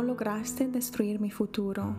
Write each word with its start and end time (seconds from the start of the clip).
no 0.00 0.06
lograste 0.06 0.66
destruir 0.66 1.20
mi 1.20 1.30
futuro. 1.30 1.94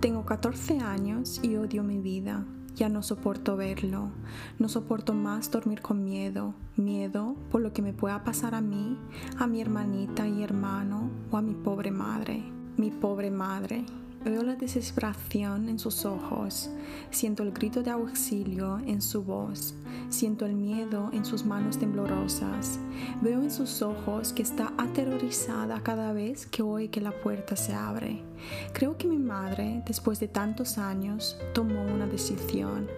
Tengo 0.00 0.26
14 0.26 0.80
años 0.80 1.40
y 1.42 1.56
odio 1.56 1.82
mi 1.82 1.98
vida. 1.98 2.44
Ya 2.76 2.90
no 2.90 3.02
soporto 3.02 3.56
verlo. 3.56 4.10
No 4.58 4.68
soporto 4.68 5.14
más 5.14 5.50
dormir 5.50 5.80
con 5.80 6.04
miedo. 6.04 6.54
Miedo 6.76 7.34
por 7.50 7.62
lo 7.62 7.72
que 7.72 7.80
me 7.80 7.94
pueda 7.94 8.24
pasar 8.24 8.54
a 8.54 8.60
mí, 8.60 8.98
a 9.38 9.46
mi 9.46 9.62
hermanita 9.62 10.28
y 10.28 10.42
hermano 10.42 11.10
o 11.30 11.38
a 11.38 11.42
mi 11.42 11.54
pobre 11.54 11.90
madre. 11.90 12.42
Mi 12.76 12.90
pobre 12.90 13.30
madre. 13.30 13.86
Veo 14.24 14.42
la 14.42 14.56
desesperación 14.56 15.68
en 15.68 15.78
sus 15.78 16.06
ojos, 16.06 16.70
siento 17.10 17.42
el 17.42 17.52
grito 17.52 17.82
de 17.82 17.90
auxilio 17.90 18.78
en 18.86 19.02
su 19.02 19.22
voz, 19.22 19.74
siento 20.08 20.46
el 20.46 20.54
miedo 20.54 21.10
en 21.12 21.26
sus 21.26 21.44
manos 21.44 21.76
temblorosas, 21.76 22.78
veo 23.20 23.42
en 23.42 23.50
sus 23.50 23.82
ojos 23.82 24.32
que 24.32 24.42
está 24.42 24.72
aterrorizada 24.78 25.82
cada 25.82 26.14
vez 26.14 26.46
que 26.46 26.62
oye 26.62 26.88
que 26.88 27.02
la 27.02 27.12
puerta 27.12 27.54
se 27.54 27.74
abre. 27.74 28.22
Creo 28.72 28.96
que 28.96 29.06
mi 29.06 29.18
madre, 29.18 29.82
después 29.86 30.20
de 30.20 30.28
tantos 30.28 30.78
años, 30.78 31.38
tomó 31.52 31.82
una 31.82 32.06
decisión, 32.06 32.88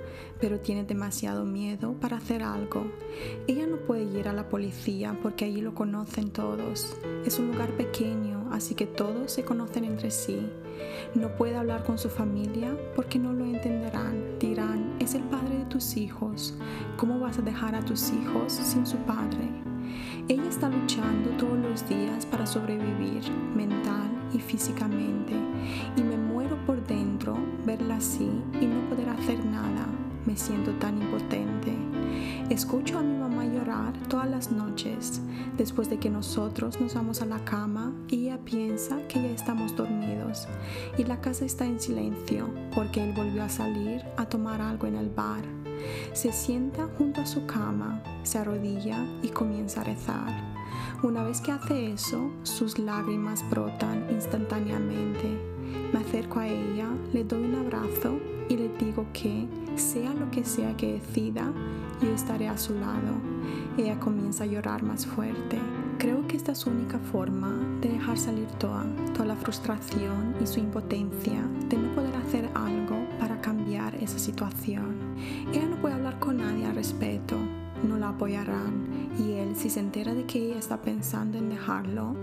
pero 0.41 0.60
tiene 0.60 0.84
demasiado 0.84 1.45
miedo 1.45 1.95
para 1.95 2.16
hacer 2.16 2.42
algo. 2.42 2.86
Ella 3.46 3.66
no 3.66 3.77
puede 3.78 4.05
ir 4.19 4.28
a 4.28 4.32
la 4.32 4.48
policía 4.48 5.19
porque 5.22 5.45
allí 5.45 5.60
lo 5.60 5.74
conocen 5.74 6.30
todos. 6.30 6.96
Es 7.24 7.38
un 7.38 7.48
lugar 7.48 7.70
pequeño, 7.77 8.48
así 8.52 8.74
que 8.74 8.86
todos 8.86 9.32
se 9.32 9.45
conocen 9.45 9.84
entre 9.84 10.10
sí. 10.10 10.50
No 11.14 11.34
puede 11.36 11.56
hablar 11.56 11.84
con 11.84 11.98
su 11.98 12.08
familia 12.08 12.77
porque 12.94 13.19
no 13.19 13.33
lo 13.33 13.44
entenderán. 13.44 14.38
Dirán, 14.38 14.97
es 14.98 15.14
el 15.14 15.22
padre 15.24 15.58
de 15.58 15.64
tus 15.66 15.97
hijos. 15.97 16.55
¿Cómo 16.97 17.19
vas 17.19 17.38
a 17.38 17.42
dejar 17.42 17.74
a 17.74 17.84
tus 17.84 18.10
hijos 18.10 18.52
sin 18.52 18.86
su 18.86 18.97
padre? 18.98 19.48
Ella 20.28 20.48
está 20.48 20.69
luchando 20.69 21.30
todos 21.38 21.58
los 21.58 21.88
días 21.88 22.27
para 22.27 22.47
sobrevivir 22.47 23.22
mental 23.55 24.16
y 24.37 24.41
físicamente 24.41 25.33
y 25.97 26.03
me 26.03 26.17
muero 26.17 26.57
por 26.67 26.85
dentro 26.87 27.37
verla 27.65 27.97
así 27.97 28.31
y 28.61 28.67
no 28.67 28.89
poder 28.89 29.09
hacer 29.09 29.45
nada. 29.45 29.87
Me 30.27 30.37
siento 30.37 30.73
tan 30.73 31.01
impotente. 31.01 31.73
Escucho 32.51 32.98
a 32.98 33.03
mi 33.03 33.17
mamá 33.17 33.45
llorar 33.47 33.93
todas 34.09 34.28
las 34.28 34.51
noches 34.51 35.20
después 35.56 35.89
de 35.89 35.98
que 35.98 36.11
nosotros 36.11 36.81
nos 36.81 36.95
vamos 36.95 37.23
a 37.23 37.27
la 37.27 37.45
cama 37.45 37.93
y 38.09 38.27
ella 38.27 38.39
piensa 38.45 38.98
que 39.09 39.23
ya 39.23 39.31
estamos 39.31 39.75
dormidos 39.77 40.48
y 40.98 41.05
la 41.05 41.21
casa 41.21 41.45
está 41.45 41.65
en 41.65 41.81
silencio 41.81 42.50
porque 42.75 43.03
él 43.03 43.12
volvió 43.15 43.45
a 43.45 43.48
salir 43.48 44.03
a 44.17 44.27
tomar 44.27 44.61
algo 44.61 44.87
en 44.87 44.97
el 44.97 45.11
bar. 45.11 45.66
Se 46.12 46.32
sienta 46.32 46.88
junto 46.98 47.20
a 47.20 47.27
su 47.27 47.46
cama, 47.46 48.02
se 48.22 48.38
arrodilla 48.38 49.06
y 49.22 49.28
comienza 49.28 49.80
a 49.80 49.84
rezar. 49.84 50.56
Una 51.02 51.22
vez 51.22 51.41
que 51.41 51.52
hace 51.52 51.92
eso, 51.92 52.30
sus 52.42 52.78
lágrimas 52.78 53.48
brotan 53.50 54.06
instantáneamente. 54.10 55.38
Me 55.92 56.00
acerco 56.00 56.41
a 56.41 56.48
ella, 56.48 56.88
le 57.12 57.24
doy 57.24 57.44
un 57.44 57.54
abrazo 57.54 58.19
y 58.48 58.56
le 58.56 58.69
digo 58.78 59.06
que, 59.12 59.47
sea 59.77 60.14
lo 60.14 60.30
que 60.30 60.44
sea 60.44 60.77
que 60.77 60.94
decida, 60.94 61.52
yo 62.00 62.12
estaré 62.12 62.48
a 62.48 62.56
su 62.56 62.74
lado. 62.74 63.14
Ella 63.77 63.98
comienza 64.00 64.44
a 64.44 64.47
llorar 64.47 64.82
más 64.82 65.06
fuerte. 65.06 65.58
Creo 65.98 66.27
que 66.27 66.36
esta 66.36 66.52
es 66.52 66.58
su 66.58 66.70
única 66.70 66.98
forma 66.98 67.54
de 67.80 67.91
dejar 67.91 68.19
salir 68.19 68.47
toda, 68.58 68.84
toda 69.12 69.27
la 69.27 69.36
frustración 69.36 70.34
y 70.42 70.47
su 70.47 70.60
impotencia 70.60 71.42
de 71.69 71.77
no 71.77 71.94
poder 71.94 72.14
hacer 72.16 72.48
algo 72.54 72.97
para 73.19 73.41
cambiar 73.41 73.94
esa 73.97 74.19
situación. 74.19 75.06
Ella 75.52 75.66
no 75.66 75.77
puede 75.77 75.94
hablar 75.94 76.19
con 76.19 76.39
nadie 76.39 76.66
al 76.66 76.75
respecto, 76.75 77.36
no 77.86 77.98
la 77.98 78.11
apoyarán 78.11 78.86
y 79.19 79.33
él 79.33 79.56
si 79.56 79.70
se 79.70 79.80
entera 79.80 80.14
de 80.14 80.25
que 80.25 80.38
ella 80.38 80.58
está 80.58 80.83
pensando 80.83 81.38
en 81.38 81.48
dejarlo, 81.48 82.16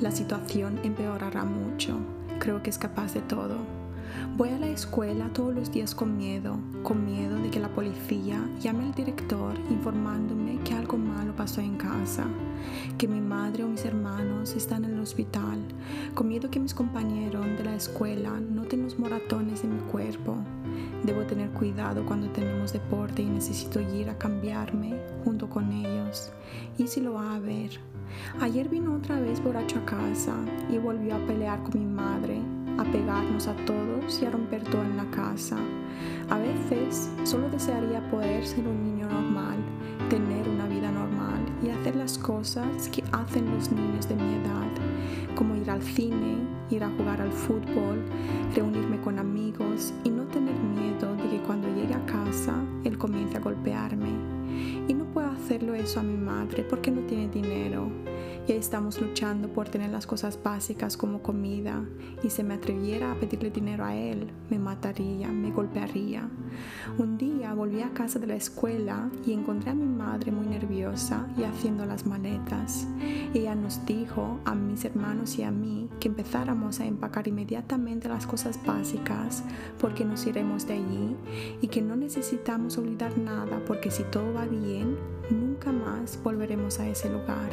la 0.00 0.10
situación 0.10 0.78
empeorará 0.82 1.44
mucho. 1.44 1.98
Creo 2.38 2.62
que 2.62 2.70
es 2.70 2.78
capaz 2.78 3.14
de 3.14 3.22
todo. 3.22 3.75
Voy 4.36 4.50
a 4.50 4.58
la 4.58 4.68
escuela 4.68 5.30
todos 5.32 5.54
los 5.54 5.72
días 5.72 5.94
con 5.94 6.16
miedo, 6.16 6.58
con 6.82 7.06
miedo 7.06 7.36
de 7.38 7.50
que 7.50 7.58
la 7.58 7.68
policía 7.68 8.38
llame 8.60 8.84
al 8.84 8.94
director 8.94 9.54
informándome 9.70 10.58
que 10.60 10.74
algo 10.74 10.98
malo 10.98 11.34
pasó 11.34 11.60
en 11.60 11.76
casa, 11.76 12.26
que 12.98 13.08
mi 13.08 13.20
madre 13.20 13.64
o 13.64 13.68
mis 13.68 13.84
hermanos 13.84 14.54
están 14.54 14.84
en 14.84 14.94
el 14.94 15.00
hospital, 15.00 15.58
con 16.14 16.28
miedo 16.28 16.50
que 16.50 16.60
mis 16.60 16.74
compañeros 16.74 17.46
de 17.56 17.64
la 17.64 17.74
escuela 17.74 18.38
noten 18.40 18.82
los 18.82 18.98
moratones 18.98 19.64
en 19.64 19.74
mi 19.74 19.80
cuerpo. 19.90 20.36
Debo 21.04 21.22
tener 21.22 21.50
cuidado 21.50 22.04
cuando 22.04 22.28
tenemos 22.28 22.72
deporte 22.72 23.22
y 23.22 23.26
necesito 23.26 23.80
ir 23.80 24.10
a 24.10 24.18
cambiarme 24.18 24.94
junto 25.24 25.48
con 25.48 25.72
ellos. 25.72 26.30
¿Y 26.78 26.86
si 26.88 27.00
lo 27.00 27.14
va 27.14 27.36
a 27.36 27.40
ver? 27.40 27.70
Ayer 28.40 28.68
vino 28.68 28.94
otra 28.94 29.18
vez 29.20 29.42
borracho 29.42 29.78
a 29.78 29.84
casa 29.84 30.34
y 30.70 30.78
volvió 30.78 31.16
a 31.16 31.26
pelear 31.26 31.62
con 31.62 31.78
mi 31.80 31.86
madre 31.86 32.40
a 32.78 32.84
pegarnos 32.84 33.48
a 33.48 33.54
todos 33.64 34.20
y 34.20 34.26
a 34.26 34.30
romper 34.30 34.62
todo 34.64 34.82
en 34.82 34.96
la 34.96 35.10
casa. 35.10 35.56
A 36.30 36.38
veces 36.38 37.10
solo 37.24 37.48
desearía 37.48 38.08
poder 38.10 38.46
ser 38.46 38.66
un 38.66 38.82
niño 38.82 39.08
normal, 39.08 39.56
tener 40.08 40.48
una 40.48 40.66
vida 40.66 40.90
normal 40.90 41.40
y 41.62 41.70
hacer 41.70 41.96
las 41.96 42.18
cosas 42.18 42.88
que 42.88 43.02
hacen 43.12 43.50
los 43.54 43.70
niños 43.72 44.08
de 44.08 44.16
mi 44.16 44.34
edad, 44.34 45.34
como 45.34 45.56
ir 45.56 45.70
al 45.70 45.82
cine, 45.82 46.36
ir 46.70 46.84
a 46.84 46.90
jugar 46.90 47.20
al 47.20 47.32
fútbol, 47.32 48.04
reunirme 48.54 49.00
con 49.00 49.18
amigos 49.18 49.92
y 50.04 50.10
no 50.10 50.24
tener 50.24 50.54
miedo 50.54 51.14
de 51.16 51.28
que 51.28 51.42
cuando 51.42 51.68
llegue 51.74 51.94
a 51.94 52.06
casa 52.06 52.54
él 52.84 52.98
comience 52.98 53.36
a 53.36 53.40
golpearme. 53.40 54.10
Y 54.88 54.94
no 54.94 55.04
puedo 55.06 55.28
hacerlo 55.28 55.74
eso 55.74 56.00
a 56.00 56.02
mi 56.02 56.16
madre 56.16 56.64
porque 56.68 56.90
no 56.90 57.02
tiene 57.02 57.28
dinero 57.28 57.90
y 58.48 58.52
estamos 58.52 59.00
luchando 59.00 59.48
por 59.48 59.68
tener 59.68 59.90
las 59.90 60.06
cosas 60.06 60.38
básicas 60.42 60.96
como 60.96 61.20
comida 61.22 61.82
y 62.22 62.30
si 62.30 62.42
me 62.42 62.54
atreviera 62.54 63.12
a 63.12 63.14
pedirle 63.16 63.50
dinero 63.50 63.84
a 63.84 63.94
él, 63.94 64.30
me 64.50 64.58
mataría, 64.58 65.28
me 65.28 65.50
golpearía. 65.50 66.28
Un 66.98 67.18
día 67.18 67.52
volví 67.54 67.82
a 67.82 67.92
casa 67.92 68.18
de 68.18 68.28
la 68.28 68.36
escuela 68.36 69.10
y 69.26 69.32
encontré 69.32 69.70
a 69.70 69.74
mi 69.74 69.86
madre 69.86 70.30
muy 70.30 70.46
nerviosa 70.46 71.26
y 71.36 71.42
haciendo 71.42 71.84
las 71.86 72.06
maletas. 72.06 72.86
Ella 73.34 73.54
nos 73.54 73.84
dijo 73.84 74.38
a 74.44 74.54
mis 74.54 74.84
hermanos 74.84 75.38
y 75.38 75.42
a 75.42 75.50
mí 75.50 75.88
que 75.98 76.08
empezáramos 76.08 76.80
a 76.80 76.86
empacar 76.86 77.26
inmediatamente 77.28 78.08
las 78.08 78.26
cosas 78.26 78.58
básicas 78.64 79.42
porque 79.80 80.04
nos 80.04 80.26
iremos 80.26 80.66
de 80.66 80.74
allí 80.74 81.16
y 81.60 81.68
que 81.68 81.82
no 81.82 81.96
necesitamos 81.96 82.78
olvidar 82.78 83.18
nada 83.18 83.60
porque 83.66 83.90
si 83.90 84.04
todo 84.04 84.32
va 84.32 84.46
bien, 84.46 84.96
nunca 85.30 85.55
más 85.64 86.22
volveremos 86.22 86.78
a 86.78 86.88
ese 86.88 87.08
lugar. 87.08 87.50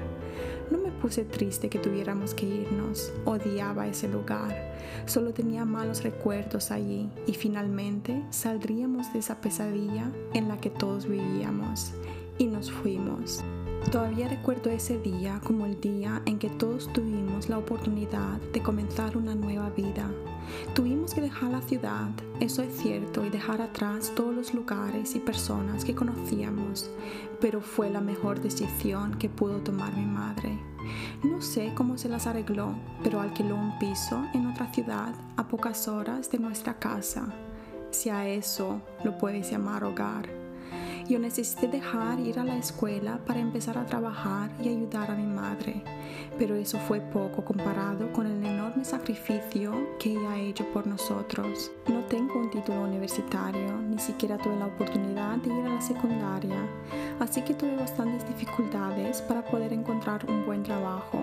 No 0.70 0.78
me 0.78 0.92
puse 0.92 1.24
triste 1.24 1.70
que 1.70 1.80
tuviéramos 1.80 2.34
que 2.34 2.46
irnos, 2.46 3.12
odiaba 3.26 3.88
ese 3.88 4.08
lugar, 4.08 4.74
solo 5.06 5.34
tenía 5.34 5.66
malos 5.66 6.04
recuerdos 6.04 6.72
allí 6.72 7.10
y 7.28 7.34
finalmente 7.34 8.24
saldríamos 8.30 9.12
de 9.14 9.20
esa 9.20 9.42
pesadilla 9.42 10.10
en 10.34 10.48
la 10.48 10.58
que 10.58 10.70
todos 10.70 11.08
vivíamos 11.08 11.94
y 12.38 12.48
nos 12.48 12.72
fuimos. 12.72 13.44
Todavía 13.92 14.28
recuerdo 14.28 14.70
ese 14.70 14.98
día 14.98 15.42
como 15.44 15.66
el 15.66 15.80
día 15.80 16.22
en 16.26 16.40
que 16.40 16.50
todos 16.50 16.92
tuvimos 16.94 17.13
la 17.50 17.58
oportunidad 17.58 18.40
de 18.54 18.62
comenzar 18.62 19.18
una 19.18 19.36
nueva 19.36 19.70
vida. 19.70 20.10
Tuvimos 20.74 21.14
que 21.14 21.22
dejar 21.22 21.52
la 21.52 21.62
ciudad, 21.62 22.10
eso 22.40 22.62
es 22.62 22.76
cierto, 22.78 23.26
y 23.26 23.30
dejar 23.30 23.62
atrás 23.62 24.12
todos 24.16 24.36
los 24.36 24.54
lugares 24.54 25.16
y 25.16 25.20
personas 25.20 25.86
que 25.86 25.96
conocíamos, 25.96 26.90
pero 27.40 27.62
fue 27.62 27.90
la 27.90 28.02
mejor 28.02 28.42
decisión 28.42 29.18
que 29.18 29.30
pudo 29.30 29.58
tomar 29.62 29.96
mi 29.96 30.06
madre. 30.06 30.60
No 31.24 31.42
sé 31.42 31.72
cómo 31.74 31.98
se 31.98 32.10
las 32.10 32.28
arregló, 32.28 32.76
pero 33.04 33.22
alquiló 33.22 33.56
un 33.56 33.78
piso 33.80 34.22
en 34.34 34.48
otra 34.48 34.72
ciudad 34.74 35.14
a 35.38 35.48
pocas 35.48 35.88
horas 35.88 36.30
de 36.30 36.40
nuestra 36.40 36.78
casa, 36.78 37.34
si 37.92 38.10
a 38.10 38.28
eso 38.28 38.82
lo 39.04 39.18
puedes 39.18 39.50
llamar 39.50 39.84
hogar. 39.84 40.43
Yo 41.10 41.20
necesité 41.20 41.68
dejar 41.68 42.20
ir 42.22 42.40
a 42.40 42.46
la 42.46 42.58
escuela 42.58 43.20
para 43.26 43.42
empezar 43.42 43.78
a 43.78 43.86
trabajar 43.86 44.50
y 44.64 44.70
ayudar 44.70 45.12
a 45.12 45.16
mi 45.16 45.26
madre, 45.26 45.84
pero 46.40 46.56
eso 46.56 46.80
fue 46.80 47.02
poco 47.02 47.44
comparado 47.44 48.12
con 48.14 48.26
el 48.26 48.42
enorme 48.44 48.86
sacrificio 48.86 49.74
que 50.00 50.12
ella 50.12 50.32
ha 50.32 50.40
hecho 50.40 50.66
por 50.72 50.88
nosotros. 50.88 51.72
No 51.90 52.06
tengo 52.06 52.40
un 52.40 52.50
título 52.50 52.84
universitario, 52.84 53.78
ni 53.82 54.00
siquiera 54.00 54.38
tuve 54.38 54.56
la 54.56 54.68
oportunidad 54.68 55.38
de 55.38 55.54
ir 55.54 55.66
a 55.66 55.74
la 55.76 55.82
secundaria, 55.82 56.66
así 57.20 57.42
que 57.42 57.54
tuve 57.54 57.76
bastantes 57.76 58.26
dificultades 58.26 59.22
para 59.22 59.44
poder 59.44 59.74
encontrar 59.74 60.26
un 60.30 60.46
buen 60.46 60.64
trabajo, 60.64 61.20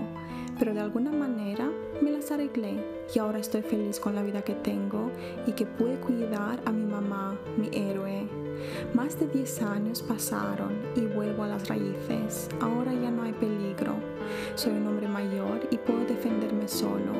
pero 0.58 0.74
de 0.74 0.80
alguna 0.80 1.10
manera 1.10 1.70
me 2.02 2.10
las 2.10 2.30
arreglé 2.30 2.84
y 3.14 3.18
ahora 3.18 3.38
estoy 3.38 3.62
feliz 3.62 3.98
con 3.98 4.14
la 4.14 4.22
vida 4.22 4.42
que 4.42 4.54
tengo 4.54 5.10
y 5.46 5.52
que 5.52 5.64
pude 5.64 5.98
cuidar 6.00 6.60
a 6.66 6.70
mi 6.70 6.84
mamá, 6.84 7.34
mi 7.56 7.70
héroe. 7.72 8.39
Más 9.00 9.18
de 9.18 9.26
10 9.28 9.62
años 9.62 10.02
pasaron 10.02 10.78
y 10.94 11.06
vuelvo 11.06 11.44
a 11.44 11.48
las 11.48 11.68
raíces. 11.68 12.50
Ahora 12.60 12.92
ya 12.92 13.10
no 13.10 13.22
hay 13.22 13.32
peligro. 13.32 13.94
Soy 14.56 14.74
un 14.74 14.86
hombre 14.88 15.08
mayor 15.08 15.66
y 15.70 15.78
puedo 15.78 16.00
defenderme 16.00 16.68
solo. 16.68 17.14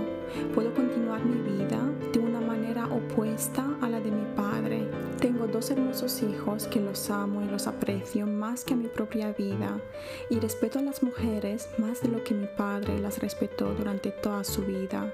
Puedo 0.55 0.75
continuar 0.75 1.25
mi 1.25 1.41
vida 1.41 1.81
de 2.13 2.19
una 2.19 2.39
manera 2.39 2.87
opuesta 2.87 3.65
a 3.81 3.89
la 3.89 3.99
de 4.01 4.11
mi 4.11 4.25
padre 4.37 4.89
Tengo 5.21 5.47
dos 5.47 5.71
hermosos 5.71 6.23
hijos 6.23 6.67
que 6.67 6.81
los 6.81 7.11
amo 7.11 7.43
y 7.43 7.47
los 7.47 7.67
aprecio 7.67 8.27
más 8.27 8.65
que 8.65 8.75
a 8.75 8.77
mi 8.77 8.89
propia 8.89 9.33
vida 9.33 9.81
y 10.29 10.39
respeto 10.39 10.79
a 10.79 10.83
las 10.83 11.03
mujeres 11.03 11.69
más 11.79 12.03
de 12.03 12.09
lo 12.09 12.23
que 12.25 12.35
mi 12.35 12.47
padre 12.47 12.99
las 12.99 13.19
respetó 13.19 13.75
durante 13.75 14.11
toda 14.11 14.45
su 14.45 14.63
vida. 14.63 15.13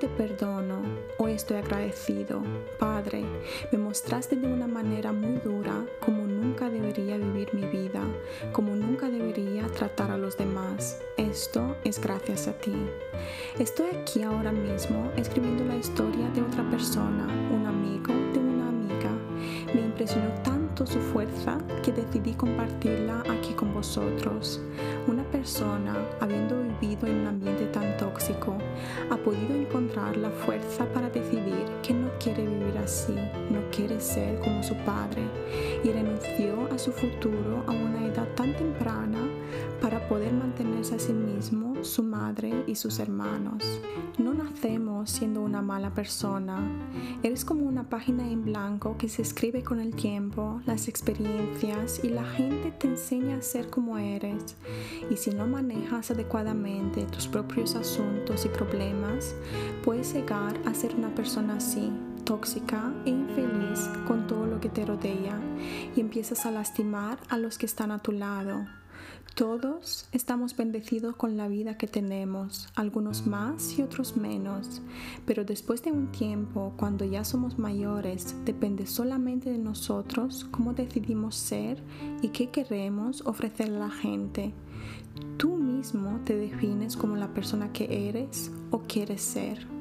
Te 0.00 0.08
perdono, 0.08 0.80
hoy 1.18 1.32
estoy 1.32 1.58
agradecido. 1.58 2.40
Padre, 2.78 3.22
me 3.70 3.76
mostraste 3.76 4.34
de 4.34 4.46
una 4.46 4.66
manera 4.66 5.12
muy 5.12 5.34
dura 5.40 5.84
como 6.02 6.22
nunca 6.22 6.70
debería 6.70 7.18
vivir 7.18 7.52
mi 7.52 7.66
vida, 7.66 8.00
como 8.50 8.74
nunca 8.74 9.10
debería 9.10 9.66
tratar 9.66 10.10
a 10.10 10.16
los 10.16 10.38
demás. 10.38 11.02
Esto 11.18 11.76
es 11.84 12.00
gracias 12.00 12.48
a 12.48 12.54
ti. 12.54 12.72
Estoy 13.58 13.88
aquí 13.90 14.22
ahora 14.22 14.52
mismo 14.52 15.12
escribiendo 15.16 15.64
la 15.66 15.76
historia 15.76 16.30
de 16.30 16.40
otra 16.40 16.62
persona, 16.70 17.26
un 17.52 17.66
amigo 17.66 18.14
de 18.32 18.38
una 18.38 18.68
amiga. 18.68 19.10
Me 19.74 19.82
impresionó 19.82 20.30
tanto 20.42 20.86
su 20.86 20.98
fuerza 20.98 21.58
que 21.82 21.92
decidí 21.92 22.32
compartirla 22.32 23.22
aquí 23.28 23.52
con 23.52 23.74
vosotros. 23.74 24.62
Una 25.06 25.19
persona, 25.40 25.96
habiendo 26.20 26.62
vivido 26.62 27.06
en 27.06 27.20
un 27.20 27.26
ambiente 27.28 27.64
tan 27.68 27.96
tóxico, 27.96 28.58
ha 29.10 29.16
podido 29.16 29.54
encontrar 29.54 30.14
la 30.18 30.28
fuerza 30.28 30.84
para 30.92 31.08
decidir 31.08 31.64
que 31.82 31.94
no 31.94 32.10
quiere 32.22 32.46
vivir 32.46 32.76
así, 32.76 33.14
no 33.14 33.62
quiere 33.74 33.98
ser 34.00 34.38
como 34.40 34.62
su 34.62 34.74
padre 34.84 35.22
y 35.82 35.90
renunció 35.92 36.68
a 36.70 36.78
su 36.78 36.92
futuro 36.92 37.64
a 37.66 37.70
una 37.70 38.06
edad 38.06 38.28
tan 38.34 38.54
temprana 38.54 39.18
para 39.80 40.06
poder 40.08 40.34
mantenerse 40.34 40.96
a 40.96 40.98
sí 40.98 41.14
mismo, 41.14 41.69
su 41.82 42.02
madre 42.02 42.64
y 42.66 42.74
sus 42.74 42.98
hermanos. 42.98 43.62
No 44.18 44.34
nacemos 44.34 45.10
siendo 45.10 45.40
una 45.40 45.62
mala 45.62 45.94
persona. 45.94 46.60
Eres 47.22 47.44
como 47.44 47.64
una 47.64 47.88
página 47.88 48.28
en 48.28 48.44
blanco 48.44 48.96
que 48.98 49.08
se 49.08 49.22
escribe 49.22 49.62
con 49.62 49.80
el 49.80 49.94
tiempo, 49.94 50.60
las 50.66 50.88
experiencias 50.88 52.00
y 52.02 52.08
la 52.08 52.24
gente 52.24 52.72
te 52.72 52.88
enseña 52.88 53.36
a 53.36 53.42
ser 53.42 53.70
como 53.70 53.98
eres. 53.98 54.56
Y 55.10 55.16
si 55.16 55.30
no 55.30 55.46
manejas 55.46 56.10
adecuadamente 56.10 57.04
tus 57.06 57.28
propios 57.28 57.74
asuntos 57.74 58.44
y 58.44 58.48
problemas, 58.48 59.34
puedes 59.84 60.12
llegar 60.12 60.60
a 60.66 60.74
ser 60.74 60.94
una 60.94 61.14
persona 61.14 61.56
así, 61.56 61.90
tóxica 62.24 62.92
e 63.04 63.10
infeliz 63.10 63.88
con 64.06 64.26
todo 64.26 64.46
lo 64.46 64.60
que 64.60 64.68
te 64.68 64.84
rodea 64.84 65.40
y 65.96 66.00
empiezas 66.00 66.46
a 66.46 66.50
lastimar 66.50 67.18
a 67.28 67.38
los 67.38 67.58
que 67.58 67.66
están 67.66 67.90
a 67.90 67.98
tu 67.98 68.12
lado. 68.12 68.79
Todos 69.34 70.06
estamos 70.12 70.56
bendecidos 70.56 71.16
con 71.16 71.36
la 71.36 71.48
vida 71.48 71.78
que 71.78 71.86
tenemos, 71.86 72.68
algunos 72.74 73.26
más 73.26 73.78
y 73.78 73.82
otros 73.82 74.16
menos, 74.16 74.82
pero 75.24 75.44
después 75.44 75.82
de 75.82 75.92
un 75.92 76.12
tiempo, 76.12 76.74
cuando 76.76 77.04
ya 77.04 77.24
somos 77.24 77.58
mayores, 77.58 78.34
depende 78.44 78.86
solamente 78.86 79.50
de 79.50 79.58
nosotros 79.58 80.46
cómo 80.50 80.74
decidimos 80.74 81.36
ser 81.36 81.82
y 82.20 82.28
qué 82.28 82.50
queremos 82.50 83.22
ofrecer 83.26 83.68
a 83.68 83.78
la 83.78 83.90
gente. 83.90 84.52
Tú 85.38 85.56
mismo 85.56 86.20
te 86.24 86.36
defines 86.36 86.96
como 86.96 87.16
la 87.16 87.32
persona 87.32 87.72
que 87.72 88.08
eres 88.08 88.50
o 88.70 88.80
quieres 88.80 89.22
ser. 89.22 89.79